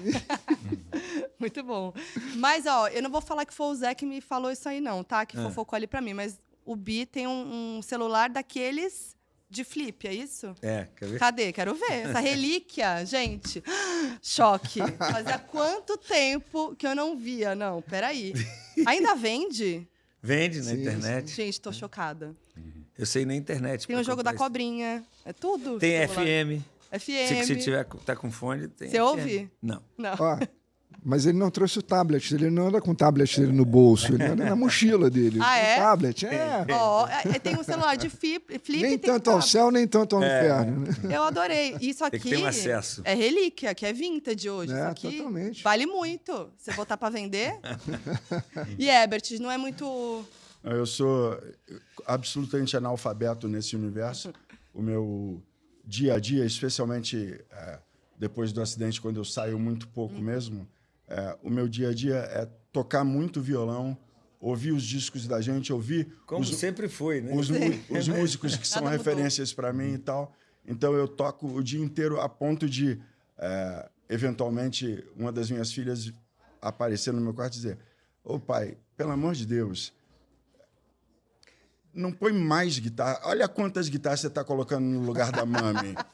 [1.38, 1.94] Muito bom.
[2.38, 4.80] Mas, ó, eu não vou falar que foi o Zé que me falou isso aí,
[4.80, 5.26] não, tá?
[5.26, 5.44] Que Ah.
[5.44, 6.14] fofocou ali pra mim.
[6.14, 6.40] Mas
[6.72, 9.16] o Bi tem um, um celular daqueles
[9.50, 10.56] de flip, é isso?
[10.62, 11.20] É, quer ver?
[11.20, 11.52] Cadê?
[11.52, 11.92] Quero ver.
[11.92, 13.62] Essa relíquia, gente.
[14.22, 14.80] Choque.
[14.98, 17.54] Fazia quanto tempo que eu não via?
[17.54, 18.34] Não, peraí.
[18.86, 19.86] Ainda vende?
[20.24, 21.32] Vende na Sim, internet.
[21.32, 22.36] Gente, tô chocada.
[22.98, 23.88] Eu sei na internet.
[23.88, 25.04] Tem o jogo da comprar cobrinha.
[25.26, 25.72] É tudo?
[25.72, 25.80] isso.
[25.80, 26.26] Tem celular.
[26.26, 26.62] FM.
[26.92, 27.28] FM.
[27.28, 29.02] Se, se tiver, tá com fone, tem Você FM.
[29.02, 29.52] ouve?
[29.62, 29.84] Não.
[29.98, 30.14] Não.
[30.20, 30.38] Ó,
[31.04, 34.14] mas ele não trouxe o tablet, ele não anda com o tablet dele no bolso,
[34.14, 35.40] ele anda na mochila dele.
[35.42, 35.76] Ah, é?
[35.78, 36.66] O tablet, é.
[36.72, 40.16] Ó, é- é- tem um celular de flip, flip Nem tanto ao céu, nem tanto
[40.16, 40.82] ao inferno.
[40.82, 41.16] Né?
[41.16, 41.76] Eu adorei.
[41.82, 43.02] Isso aqui Tem que ter um acesso.
[43.04, 44.72] é relíquia, que é vintage hoje.
[44.74, 45.64] É, Isso aqui totalmente.
[45.64, 46.52] vale muito.
[46.58, 47.58] Você botar pra vender.
[48.78, 50.24] e Herbert, não é muito.
[50.64, 51.36] Eu sou
[52.06, 54.32] absolutamente analfabeto nesse universo.
[54.74, 55.42] O meu
[55.84, 57.80] dia a dia, especialmente é,
[58.18, 60.68] depois do acidente, quando eu saio muito pouco mesmo,
[61.12, 63.98] é, o meu dia a dia é tocar muito violão,
[64.40, 67.34] ouvir os discos da gente, ouvir Como os, sempre foi, né?
[67.36, 70.34] os, os músicos que são referências para mim e tal.
[70.66, 73.00] Então eu toco o dia inteiro a ponto de,
[73.38, 76.14] é, eventualmente, uma das minhas filhas
[76.62, 77.78] aparecer no meu quarto e dizer:
[78.24, 79.94] Ô pai, pelo amor de Deus,
[81.94, 83.20] não põe mais guitarra.
[83.26, 85.96] Olha quantas guitarras você está colocando no lugar da mami.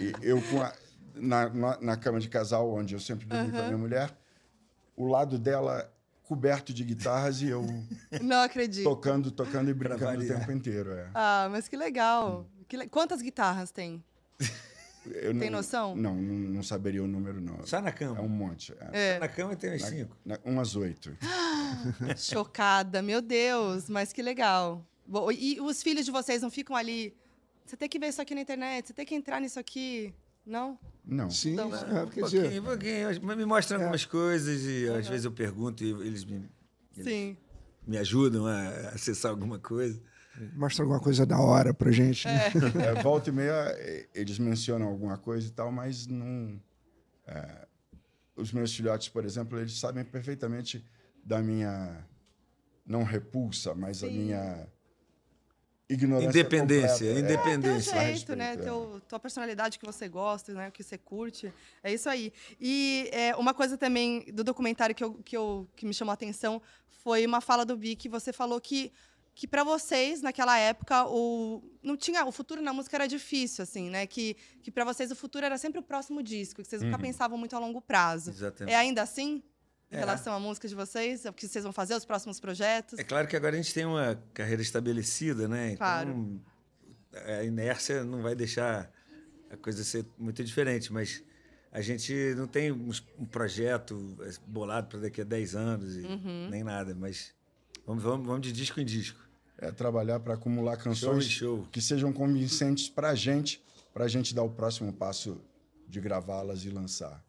[0.00, 0.74] E eu, com a-
[1.20, 4.16] na, na, na cama de casal, onde eu sempre dormi com a minha mulher,
[4.96, 5.92] o lado dela
[6.24, 7.64] coberto de guitarras e eu
[8.22, 8.84] Não acredito.
[8.84, 10.92] tocando, tocando e brincando o tempo inteiro.
[10.92, 11.08] É.
[11.14, 12.46] Ah, mas que legal.
[12.68, 14.02] Que le- Quantas guitarras tem?
[15.06, 15.96] Eu Tem não- noção?
[15.96, 17.66] Não, não, não saberia o número, não.
[17.66, 18.18] Só na cama.
[18.18, 18.74] É um monte.
[18.78, 18.88] é.
[18.92, 19.14] É.
[19.14, 20.16] Só na cama tem Na- cinco.
[20.24, 21.16] na- umas oito.
[22.16, 24.84] Chocada, meu Deus, mas que legal.
[25.06, 27.14] Bom, E os filhos de vocês não ficam ali.
[27.64, 30.12] Você tem que ver isso aqui na internet, você tem que entrar nisso aqui.
[30.44, 30.78] Não?
[31.04, 31.30] Não.
[31.30, 33.06] Sim, Então, é, Um quer pouquinho, dizer, um pouquinho.
[33.22, 36.48] Mas Me mostram algumas coisas e às vezes eu pergunto e eles me,
[37.02, 37.36] Sim.
[37.86, 40.00] me ajudam a acessar alguma coisa.
[40.54, 42.26] mostra alguma coisa da hora pra gente.
[42.28, 42.40] Né?
[42.86, 46.60] É, volta e meia, eles mencionam alguma coisa e tal, mas não.
[47.26, 47.66] é,
[48.36, 50.84] os meus filhotes, por exemplo, eles sabem perfeitamente
[51.24, 52.04] da minha.
[52.86, 54.16] Não repulsa, mas a Sim.
[54.18, 54.66] minha.
[55.92, 56.28] Ignorância.
[56.28, 57.18] Independência, completa.
[57.18, 57.92] É, independência.
[57.92, 58.52] Teu a jeito, né?
[58.52, 58.56] é.
[58.56, 60.68] Teu, tua personalidade que você gosta, né?
[60.68, 61.52] O que você curte.
[61.82, 62.32] É isso aí.
[62.60, 66.14] E é, uma coisa também do documentário que, eu, que, eu, que me chamou a
[66.14, 68.92] atenção foi uma fala do Bi que você falou que
[69.32, 73.88] que para vocês naquela época o não tinha o futuro na música era difícil assim
[73.88, 76.96] né que que para vocês o futuro era sempre o próximo disco que vocês nunca
[76.96, 77.02] Uhum.
[77.02, 78.74] pensavam muito a longo prazo Exatamente.
[78.74, 79.42] é ainda assim
[79.90, 79.98] em É.
[79.98, 83.26] relação à música de vocês o que vocês vão fazer os próximos projetos É claro
[83.26, 85.72] que agora a gente tem uma carreira estabelecida, né?
[85.72, 86.40] Então, Claro.
[87.40, 88.90] a inércia não vai deixar
[89.50, 91.22] a coisa ser muito diferente, mas
[91.72, 96.48] a gente não tem um projeto eh, bolado para daqui a 10 anos e Uhum.
[96.50, 97.32] nem nada, mas
[97.86, 99.18] vamos, vamos, vamos de disco em disco.
[99.58, 101.66] É trabalhar para acumular Show canções em show.
[101.70, 105.40] que sejam convincentes para a gente, para a gente dar o próximo passo
[105.88, 107.22] de gravá-las e lançar.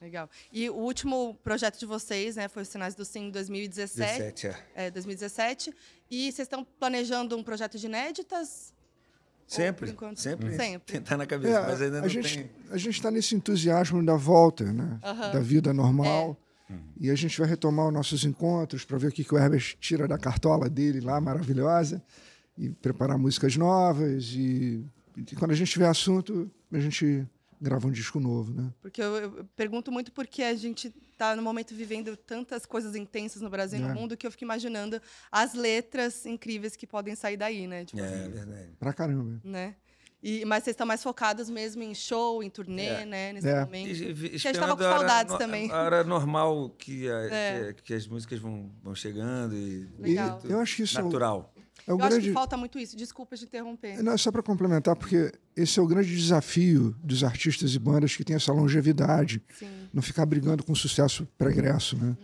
[0.00, 0.30] Legal.
[0.52, 4.46] E o último projeto de vocês, né, foi os Sinais do Sim em 2017, 17,
[4.46, 4.86] é.
[4.86, 5.74] é, 2017.
[6.10, 8.72] E vocês estão planejando um projeto de inéditas?
[9.50, 10.18] Ou, Sempre, enquanto?
[10.18, 10.56] sempre.
[10.56, 10.94] Sempre.
[10.94, 12.50] Tentar na cabeça, É, mas ainda a não gente tem.
[12.70, 14.98] a gente está nesse entusiasmo da volta, né?
[15.02, 16.36] Da vida normal.
[16.70, 16.74] É.
[17.00, 19.76] E a gente vai retomar os nossos encontros para ver o que, que o Herbert
[19.80, 22.00] tira da cartola dele lá, maravilhosa,
[22.56, 24.32] e preparar músicas novas.
[24.34, 24.86] E,
[25.16, 27.26] e quando a gente tiver assunto, a gente
[27.60, 28.72] grava um disco novo, né?
[28.80, 33.42] Porque eu, eu pergunto muito porque a gente está no momento vivendo tantas coisas intensas
[33.42, 33.86] no Brasil e É.
[33.88, 37.84] no mundo que eu fico imaginando as letras incríveis que podem sair daí, né?
[37.84, 38.70] Tipo É, assim, verdade.
[38.78, 39.40] Pra caramba.
[39.44, 39.74] né?
[40.22, 43.04] E, mas vocês estão mais focados mesmo em show, em turnê, É.
[43.06, 43.32] né?
[43.32, 43.60] Nesse É.
[43.64, 43.88] momento.
[43.88, 45.70] E- e- tava esperando com a hora saudades no- também.
[45.70, 47.72] A hora normal que, a- É.
[47.72, 50.40] que, que as músicas vão, vão chegando e Legal.
[50.44, 51.54] E eu acho que isso é o- natural.
[51.86, 52.28] É eu acho grande.
[52.28, 52.96] que falta muito isso.
[52.96, 54.02] Desculpa de interromper.
[54.02, 58.16] Não, é só para complementar, porque esse é o grande desafio dos artistas e bandas
[58.16, 59.68] que têm essa longevidade, Sim.
[59.92, 62.16] não ficar brigando com sucesso pregresso, né?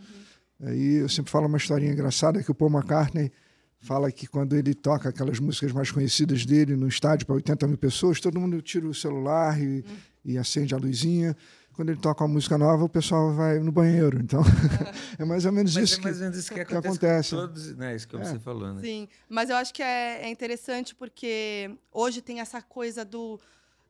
[0.62, 3.30] Aí eu sempre falo uma historinha engraçada que o Paul McCartney
[3.78, 7.78] fala que quando ele toca aquelas músicas mais conhecidas dele no estádio para 80 mil
[7.78, 9.84] pessoas, todo mundo tira o celular e,
[10.24, 11.36] e acende a luzinha.
[11.76, 14.18] Quando ele toca uma música nova, o pessoal vai no banheiro.
[14.18, 14.42] Então,
[15.18, 16.88] é mais ou menos Mas isso é que, mais ou menos isso que, que acontece,
[16.88, 17.30] acontece.
[17.30, 17.94] todos, né?
[17.94, 18.24] Isso que É.
[18.24, 18.80] você falou, né?
[18.80, 23.38] Sim, mas eu acho que é, é interessante porque hoje tem essa coisa do,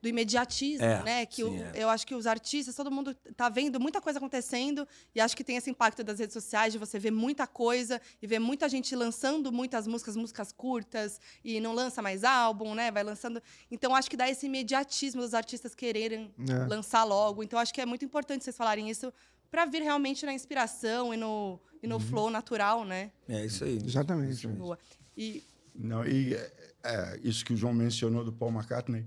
[0.02, 1.26] do imediatismo, É, né?
[1.26, 1.72] Que sim, o- é.
[1.74, 5.42] eu acho que os artistas, todo mundo tá vendo muita coisa acontecendo e acho que
[5.42, 8.94] tem esse impacto das redes sociais de você ver muita coisa e ver muita gente
[8.94, 12.90] lançando muitas músicas, músicas curtas e não lança mais álbum, né?
[12.90, 13.42] Vai lançando.
[13.70, 16.66] Então acho que dá esse imediatismo dos artistas quererem É.
[16.66, 17.42] lançar logo.
[17.42, 19.12] Então acho que é muito importante vocês falarem isso
[19.50, 21.92] para vir realmente na inspiração e no, e Uhum.
[21.94, 23.10] no flow natural, né?
[23.28, 23.76] É isso aí.
[23.76, 24.32] Exatamente.
[24.32, 24.62] Isso mesmo.
[24.64, 24.78] Boa.
[25.16, 25.42] E
[25.74, 26.52] Não, e é,
[26.84, 29.04] é, isso que o João mencionou do Paul McCartney,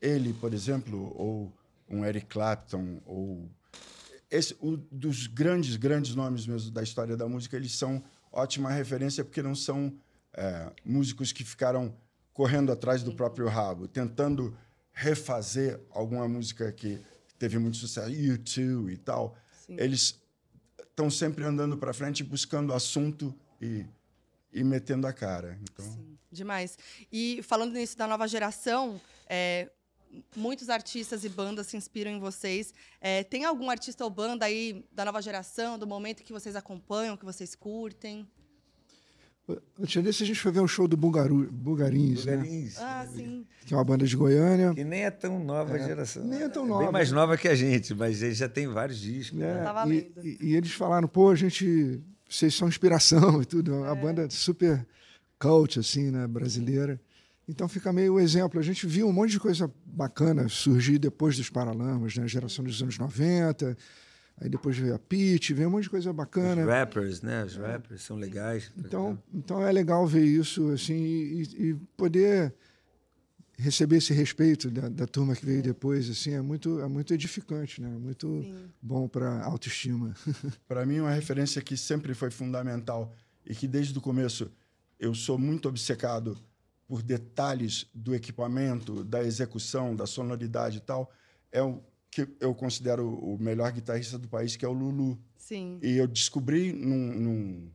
[0.00, 1.52] ele, por exemplo, ou
[1.88, 3.50] um Eric Clapton, ou
[4.30, 9.24] esse, o, dos grandes, grandes nomes mesmo da história da música, eles são ótima referência
[9.24, 9.92] porque não são
[10.34, 11.96] é, músicos que ficaram
[12.32, 14.56] correndo atrás do próprio rabo, tentando
[14.92, 17.00] refazer alguma música que
[17.38, 19.36] teve muito sucesso, U2 e tal.
[19.66, 19.76] Sim.
[19.78, 20.20] Eles
[20.78, 23.86] estão sempre andando para frente, buscando assunto e,
[24.52, 25.58] e metendo a cara.
[25.62, 26.76] Então, Sim, demais.
[27.10, 29.70] E falando nisso da nova geração, é,
[30.36, 32.72] muitos artistas e bandas se inspiram em vocês.
[33.00, 37.16] É, tem algum artista ou banda aí da nova geração, do momento que vocês acompanham,
[37.16, 38.26] que vocês curtem?
[39.80, 42.36] Antes desse, a gente foi ver um show do Bulgaru, Bulgarins, né?
[42.36, 43.46] Bulgarins, Ah, sim.
[43.64, 44.74] que é uma banda de Goiânia.
[44.74, 46.22] Que nem é tão nova a geração.
[46.22, 46.92] nem é tão Bem nova.
[46.92, 49.38] mais nova que a gente, mas ele já tem vários discos.
[49.38, 49.62] né?
[49.64, 53.72] Tá E, e- e eles falaram, pô, a gente, vocês são inspiração e tudo.
[53.86, 53.88] É.
[53.88, 54.86] A banda super
[55.38, 57.00] cult, assim, né, brasileira.
[57.48, 58.60] Então fica meio o exemplo.
[58.60, 62.24] A gente viu um monte de coisa bacana surgir depois dos Paralamas, né?
[62.24, 63.76] A geração dos anos 90,
[64.36, 66.64] aí depois veio a Pitty, veio um monte de coisa Os bacana.
[66.66, 67.44] rappers, né?
[67.44, 68.70] Os rappers são legais.
[68.76, 72.54] Então, então é legal ver isso, assim, e, e poder
[73.56, 77.80] receber esse respeito da, da turma que veio depois, assim, é muito, é muito edificante,
[77.80, 77.88] né?
[77.88, 78.70] Muito Sim.
[78.80, 80.14] bom para autoestima.
[80.68, 83.12] para mim, uma referência que sempre foi fundamental
[83.44, 84.52] e que desde o começo
[85.00, 86.36] eu sou muito obcecado
[86.88, 91.12] por detalhes do equipamento, da execução, da sonoridade e tal,
[91.52, 95.18] é o que eu considero o melhor guitarrista do país, que é o Lulu.
[95.36, 95.78] Sim.
[95.82, 97.70] E eu descobri num, num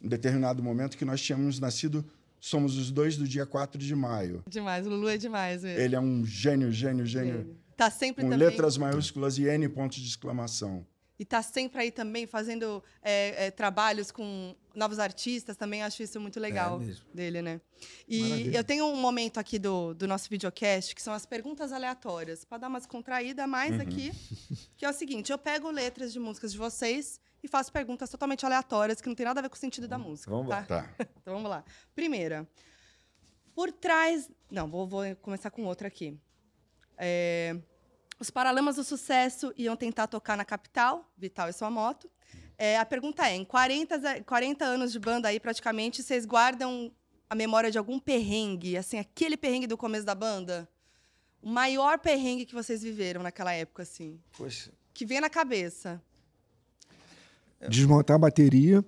[0.00, 2.04] determinado momento que nós tínhamos nascido,
[2.40, 4.44] somos os dois do dia 4 de maio.
[4.48, 5.80] Demais, o Lulu é demais mesmo.
[5.80, 7.56] Ele é um gênio, gênio, gênio.
[7.76, 8.48] Tá sempre com também.
[8.48, 10.86] letras maiúsculas e N pontos de exclamação.
[11.18, 15.82] E tá sempre aí também fazendo é, é, trabalhos com novos artistas também.
[15.82, 17.60] Acho isso muito legal É dele, né?
[18.06, 18.56] E Maravilha.
[18.58, 22.58] eu tenho um momento aqui do, do nosso videocast que são as perguntas aleatórias, para
[22.58, 24.12] dar uma descontraída a mais aqui.
[24.76, 28.44] Que é o seguinte: eu pego letras de músicas de vocês e faço perguntas totalmente
[28.44, 30.30] aleatórias que não tem nada a ver com o sentido da música.
[30.30, 30.62] Vamos tá?
[30.64, 30.90] Tá.
[31.22, 31.64] Então vamos lá.
[31.94, 32.46] Primeira.
[33.54, 34.30] Por trás.
[34.50, 36.18] Não, vou, vou começar com outra aqui.
[36.98, 37.56] É,
[38.18, 42.10] Os Paralamas do Sucesso iam tentar tocar na capital, Vital e sua moto.
[42.58, 46.90] É, a pergunta é: em 40, za- 40 anos de banda aí, praticamente, vocês guardam
[47.28, 50.68] a memória de algum perrengue, assim, aquele perrengue do começo da banda?
[51.42, 54.18] O maior perrengue que vocês viveram naquela época, assim?
[54.36, 56.02] Poxa, Que vem na cabeça.
[57.68, 58.84] Desmontar a bateria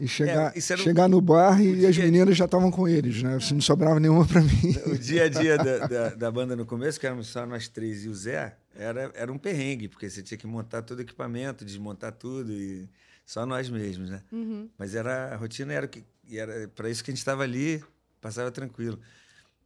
[0.00, 3.38] e chegar, É, um- chegar no bar e as meninas já estavam com eles, né?
[3.40, 4.76] Se não sobrava nenhuma para mim.
[4.86, 8.04] o dia a dia da, da, da banda no começo, que éramos só nós três
[8.04, 11.64] e o Zé, era, era um perrengue, porque você tinha que montar todo o equipamento,
[11.64, 12.88] desmontar tudo, e
[13.26, 14.22] só nós mesmos, né?
[14.32, 14.68] Uhum.
[14.78, 17.82] Mas era, a rotina era, o que, era para isso que a gente estava ali,
[18.20, 18.98] passava tranquilo.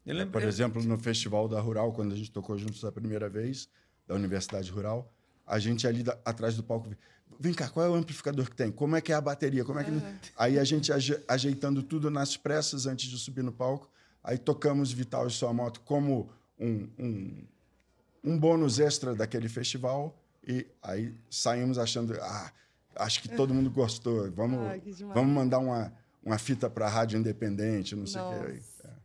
[0.04, 3.28] Eu lembro, Por exemplo, no Festival da Rural, quando a gente tocou juntos a primeira
[3.28, 3.68] vez,
[4.06, 5.12] da Universidade Rural,
[5.46, 6.88] a gente ali da- atrás do palco,
[7.38, 8.70] vem cá, qual é o amplificador que tem?
[8.70, 9.64] Como é que é a bateria?
[9.64, 9.90] Como é que...
[10.36, 13.90] Aí a gente aje- ajeitando tudo nas pressas antes de subir no palco,
[14.22, 17.44] aí tocamos Vital e Sua Moto como um, um,
[18.24, 22.52] um bônus extra daquele festival e aí saímos achando, ah,
[22.96, 25.14] acho que todo mundo gostou, vamos, que demais.
[25.14, 25.92] vamos mandar uma,
[26.24, 28.34] uma fita para a rádio independente, não sei o que.
[28.34, 28.96] Aí, Nossa.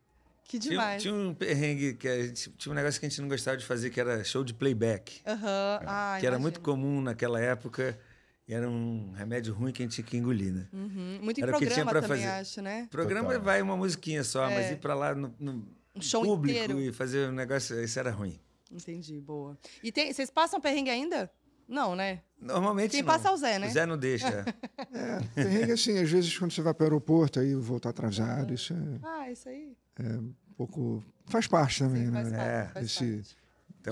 [0.43, 1.01] Que tinha, demais.
[1.01, 3.65] tinha um perrengue, que a gente, tinha um negócio que a gente não gostava de
[3.65, 5.21] fazer, que era show de playback.
[5.25, 5.79] Aham.
[5.85, 6.41] Ah, que era imagino.
[6.41, 7.97] muito comum naquela época,
[8.47, 10.67] era um remédio ruim que a gente tinha que engolir, né?
[10.73, 11.19] Uhum.
[11.21, 12.39] Muito em Era o que tinha programa também, fazer.
[12.41, 12.87] acho, né?
[12.91, 13.41] programa Total.
[13.43, 14.73] vai uma musiquinha só, mas É.
[14.73, 16.79] ir pra lá no, no Um show público inteiro.
[16.79, 18.39] e fazer um negócio, isso era ruim.
[18.71, 19.57] Entendi, boa.
[19.83, 21.31] E tem, vocês passam perrengue ainda?
[21.67, 22.21] Não, né?
[22.39, 23.07] Normalmente Quem não.
[23.07, 23.67] passa é o Zé, né?
[23.67, 24.45] O Zé não deixa.
[24.93, 28.73] É, perrengue assim, às vezes quando você vai para o aeroporto aí voltar atrasado, isso
[28.73, 28.77] é
[29.07, 29.73] Ah, isso aí.
[29.99, 31.01] um pouco.
[31.27, 32.37] faz parte também, Sim, faz né?
[32.37, 33.37] parte, É, faz esse- parte.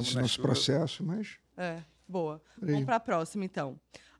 [0.10, 0.48] Esse nosso chuva.
[0.50, 1.38] processo, mas.
[1.56, 2.42] É, boa.
[2.62, 3.80] Vamos para a próxima, então.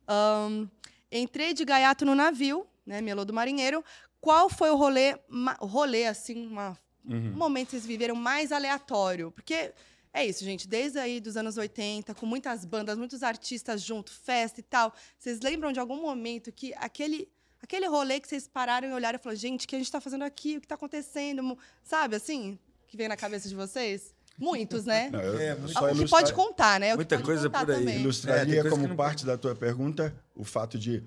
[0.10, 0.68] Ahn,
[1.12, 3.84] entrei de gaiato no navio, né, Melô do Marinheiro.
[4.20, 5.18] Qual foi o rolê,
[5.60, 9.32] rolê assim, uma- um momento que vocês viveram mais aleatório?
[9.32, 9.72] Porque
[10.12, 14.60] é isso, gente, desde aí dos anos 80, com muitas bandas, muitos artistas junto, festa
[14.60, 14.94] e tal.
[15.18, 17.30] Vocês lembram de algum momento que aquele
[17.62, 20.00] aquele rolê que vocês pararam e olharam e falaram, gente, o que a gente está
[20.00, 20.56] fazendo aqui?
[20.56, 21.58] O que está acontecendo?
[21.84, 24.16] Sabe, assim, que vem na cabeça de vocês?
[24.40, 25.10] Muitos, né?
[25.12, 26.96] Não, eu É, muito- o que pode contar, né?
[26.96, 27.66] Muita coisa por aí.
[27.66, 27.96] também.
[27.96, 31.04] É, Ilustraria coisa como não parte da tua pergunta o fato de,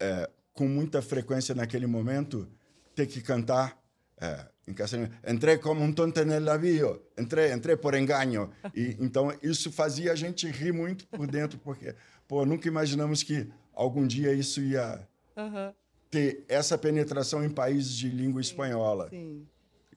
[0.00, 2.48] é, com muita frequência naquele momento,
[2.94, 3.78] ter que cantar
[4.20, 8.50] é, em castelhano, entrei como um tonto nel navio, entrei, entrei por engano.
[8.74, 11.94] E, então, isso fazia a gente rir muito por dentro, porque,
[12.26, 15.74] pô, nunca imaginamos que algum dia isso ia Aham,
[16.10, 19.08] ter essa penetração em países de língua espanhola.
[19.10, 19.46] sim.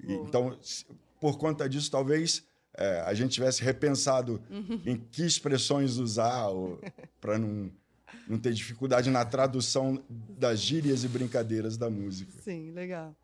[0.04, 0.58] E, Então,
[1.20, 2.44] por conta disso, talvez
[2.80, 4.42] é, a gente tivesse repensado
[4.86, 6.48] em que expressões usar
[7.20, 7.70] para não,
[8.28, 12.32] não ter dificuldade na tradução das gírias e brincadeiras da música.
[12.42, 13.16] Sim, legal.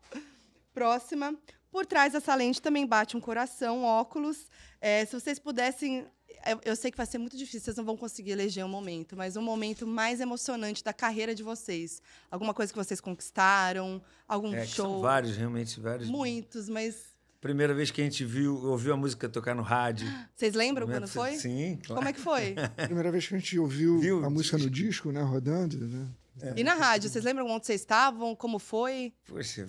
[0.74, 1.34] Próxima.
[1.70, 4.48] Por trás dessa lente também bate um coração, óculos.
[4.80, 6.06] É, se vocês pudessem.
[6.46, 9.16] eu- Eu sei que vai ser muito difícil, vocês não vão conseguir eleger um momento,
[9.16, 12.00] mas um momento mais emocionante da carreira de vocês.
[12.30, 14.84] Alguma coisa que vocês conquistaram, algum É, show.
[14.86, 16.08] são vários, realmente vários.
[16.08, 17.15] Muitos, mas.
[17.40, 20.06] Primeira vez que a gente viu, ouviu a música tocar no rádio.
[20.34, 21.36] Vocês lembram quando foi?
[21.36, 22.00] Sim, claro.
[22.00, 22.54] Como é que foi?
[22.76, 25.22] Primeira vez que a gente ouviu Viu a música no disco, né?
[25.22, 26.08] Rodando, né?
[26.54, 28.34] E na rádio, vocês lembram onde vocês estavam?
[28.36, 29.12] Como foi?
[29.26, 29.66] Poxa,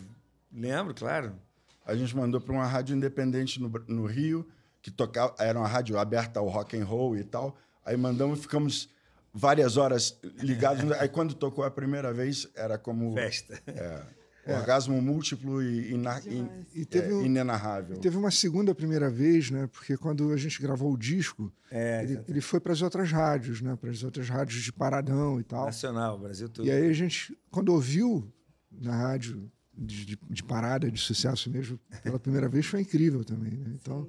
[0.52, 1.34] lembro, claro.
[1.86, 4.46] A gente mandou para uma rádio independente no, no Rio,
[4.82, 7.58] que tocava, era uma rádio aberta ao rock and roll e tal.
[7.86, 8.90] Aí mandamos, ficamos
[9.34, 10.92] várias horas ligados.
[11.00, 13.62] Aí quando tocou a primeira vez, era como Festa.
[14.56, 16.22] Orgasmo múltiplo e, ina-
[16.74, 17.98] E teve é, um- inenarrável.
[17.98, 19.68] Teve uma segunda primeira vez, né?
[19.72, 23.62] Porque quando a gente gravou o disco, É, ele, ele foi para as outras rádios,
[23.62, 23.76] né?
[23.76, 25.66] Para as outras rádios de Paradão e tal.
[25.66, 26.66] nacional, Brasil todo.
[26.66, 28.32] E aí a gente, quando ouviu
[28.72, 33.52] na rádio de, de- de parada, de sucesso mesmo, pela primeira vez, foi incrível também.
[33.52, 33.72] Né?
[33.76, 34.06] Então,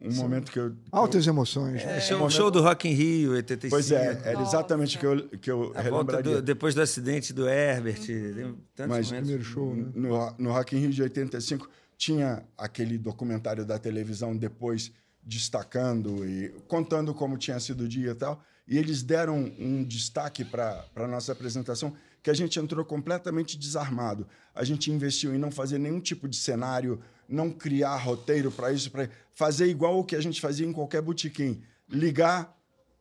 [0.00, 0.72] Um momento que eu.
[0.92, 1.84] altas emoções.
[1.84, 1.96] né?
[1.96, 3.68] É, show, show do Rock in Rio, 85.
[3.70, 6.34] Pois é, era exatamente o que eu, que eu A volta relembraria.
[6.36, 8.00] do- depois do acidente do Herbert.
[8.06, 8.34] tem
[8.76, 9.08] tantos Mas momentos.
[9.10, 9.86] Primeiro show, né?
[9.94, 16.48] No, no Rock in Rio de 85, tinha aquele documentário da televisão depois destacando e
[16.66, 18.42] contando como tinha sido o dia e tal.
[18.66, 21.92] E eles deram um destaque para a nossa apresentação
[22.28, 24.28] que a gente entrou completamente desarmado.
[24.54, 28.90] A gente investiu em não fazer nenhum tipo de cenário, não criar roteiro para isso,
[28.90, 31.62] para fazer igual o que a gente fazia em qualquer botequim.
[31.88, 32.54] Ligar,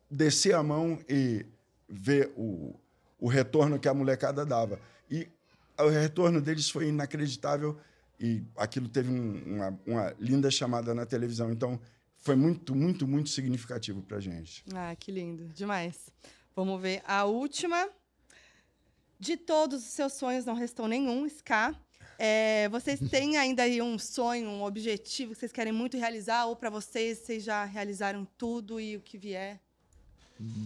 [0.10, 1.46] descer a mão e
[1.90, 2.74] ver o,
[3.20, 4.80] o retorno que a molecada dava.
[5.12, 5.28] E
[5.78, 7.78] o retorno deles foi inacreditável
[8.18, 11.52] e aquilo teve um, uma, uma linda chamada na televisão.
[11.52, 11.78] Então,
[12.16, 14.64] foi muito, muito, muito significativo para a gente.
[14.74, 15.50] Ah, que lindo.
[15.50, 16.10] Demais.
[16.56, 17.90] Vamos ver a última.
[19.20, 21.76] De todos os seus sonhos, não restou nenhum, Ska.
[22.20, 26.46] É, vocês têm ainda aí um sonho, um objetivo que vocês querem muito realizar?
[26.46, 29.60] Ou para vocês, vocês já realizaram tudo e o que vier?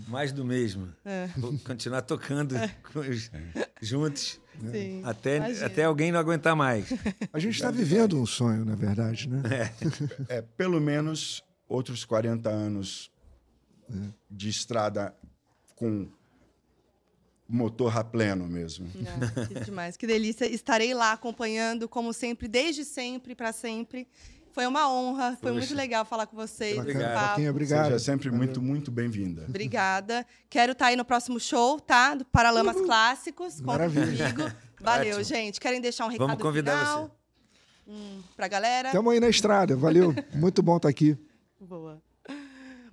[0.08, 0.94] Mais do mesmo.
[1.06, 1.28] É.
[1.38, 2.76] Vou continuar tocando é.
[3.82, 4.40] juntos.
[4.70, 6.88] Sim, até, até alguém não aguentar mais.
[7.32, 9.42] A gente está vivendo um sonho, na verdade, né?
[10.30, 10.38] É.
[10.38, 13.10] é pelo menos outros 40 anos
[14.30, 15.16] de estrada
[15.76, 16.10] com
[17.52, 18.90] motor a pleno mesmo.
[19.12, 20.46] Ah, que demais, que delícia.
[20.46, 24.08] Estarei lá acompanhando, como sempre, desde sempre, para sempre.
[24.52, 26.78] Foi uma honra, foi muito legal falar com vocês.
[26.78, 27.42] Obrigado.
[27.50, 27.86] obrigado.
[27.86, 28.46] Seja sempre Valeu.
[28.46, 29.46] muito, muito bem-vinda.
[29.48, 30.26] Obrigada.
[30.50, 32.16] Quero estar tá aí no próximo show, tá?
[32.16, 32.86] Do Paralamas Uhul.
[32.86, 33.56] Clássicos.
[33.56, 34.34] Conta Maravilha.
[34.34, 34.52] comigo.
[34.80, 35.24] Valeu, Ótimo.
[35.24, 35.60] gente.
[35.60, 37.04] Querem deixar um recado Vamos convidar final?
[37.04, 37.12] você.
[37.88, 38.90] Hum, pra galera?
[38.90, 39.76] Estamos aí na estrada.
[39.76, 40.14] Valeu.
[40.34, 41.18] muito bom estar tá aqui.
[41.60, 42.02] Boa.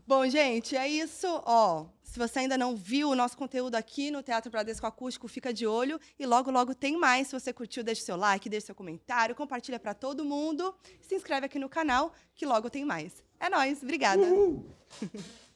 [0.06, 1.26] Bom, gente, é isso.
[1.44, 5.52] Ó, se você ainda não viu o nosso conteúdo aqui no Teatro Bradesco Acústico, fica
[5.52, 6.00] de olho.
[6.18, 7.28] E logo, logo tem mais.
[7.28, 10.74] Se você curtiu, deixe seu like, deixe seu comentário, compartilha para todo mundo.
[11.02, 13.22] Se inscreve aqui no canal, que logo tem mais.
[13.38, 13.82] É nóis.
[13.82, 14.22] Obrigada.